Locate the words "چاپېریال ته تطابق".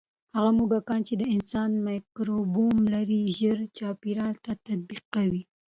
3.77-5.01